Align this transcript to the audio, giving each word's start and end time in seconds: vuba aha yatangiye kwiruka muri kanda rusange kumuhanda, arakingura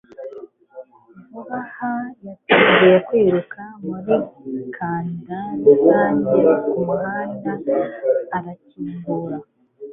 vuba 1.31 1.57
aha 1.63 1.93
yatangiye 2.25 2.97
kwiruka 3.07 3.61
muri 3.85 4.15
kanda 4.77 5.37
rusange 5.63 6.33
kumuhanda, 6.69 7.51
arakingura 8.37 9.37